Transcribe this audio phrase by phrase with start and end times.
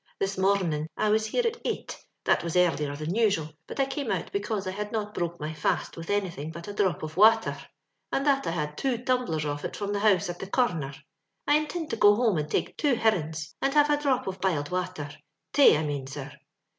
[0.17, 4.09] This morunning I was here at eight— that was earher than usual, but I came
[4.09, 7.55] out because I had not broke my fast with anjrthmg but a drop of wather,
[8.11, 10.95] and Uiat I had two tum blers of it from the house at the corrunner.
[11.47, 14.69] I intind to go home and take two hirrings, and have a dbrop of biled
[14.71, 15.11] wather—
[15.53, 16.31] tayj I mane, sir.